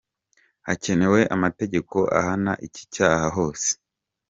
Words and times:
Hakenewe 0.67 1.19
amategeko 1.35 1.97
ahana 2.19 2.53
iki 2.67 2.83
cyaha 2.93 3.27
hose. 3.35 3.69